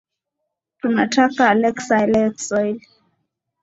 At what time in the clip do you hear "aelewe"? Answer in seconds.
1.97-2.29